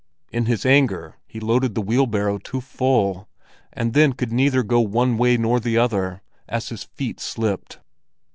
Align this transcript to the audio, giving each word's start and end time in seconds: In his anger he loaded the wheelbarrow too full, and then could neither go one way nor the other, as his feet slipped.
In 0.31 0.47
his 0.47 0.65
anger 0.65 1.17
he 1.27 1.39
loaded 1.39 1.75
the 1.75 1.81
wheelbarrow 1.81 2.39
too 2.39 2.59
full, 2.59 3.29
and 3.71 3.93
then 3.93 4.13
could 4.13 4.31
neither 4.31 4.63
go 4.63 4.79
one 4.81 5.15
way 5.15 5.37
nor 5.37 5.59
the 5.59 5.77
other, 5.77 6.23
as 6.49 6.69
his 6.69 6.85
feet 6.85 7.19
slipped. 7.19 7.77